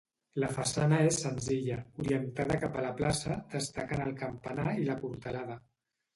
[0.43, 5.63] La façana és senzilla, orientada cap a la plaça, destacant el campanar i la portalada.